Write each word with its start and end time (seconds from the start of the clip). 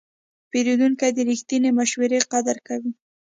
پیرودونکی 0.51 1.11
د 1.13 1.17
رښتینې 1.29 1.69
مشورې 1.79 2.19
قدر 2.31 2.57
کوي. 2.67 2.91